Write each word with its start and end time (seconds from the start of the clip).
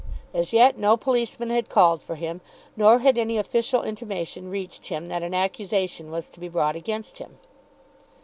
As 0.33 0.51
yet 0.51 0.79
no 0.79 0.97
policeman 0.97 1.51
had 1.51 1.69
called 1.69 2.01
for 2.01 2.15
him, 2.15 2.41
nor 2.75 3.01
had 3.01 3.19
any 3.19 3.37
official 3.37 3.83
intimation 3.83 4.49
reached 4.49 4.87
him 4.87 5.09
that 5.09 5.21
an 5.21 5.35
accusation 5.35 6.09
was 6.09 6.27
to 6.29 6.39
be 6.39 6.49
brought 6.49 6.75
against 6.75 7.19
him. 7.19 7.37